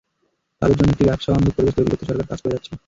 তাঁদের 0.61 0.77
জন্য 0.79 0.91
একটি 0.93 1.05
ব্যবসাবান্ধব 1.07 1.53
পরিবেশ 1.55 1.73
তৈরি 1.77 1.89
করতে 1.91 2.05
সরকার 2.09 2.29
কাজ 2.29 2.39
করে 2.41 2.53
যাচ্ছে। 2.55 2.71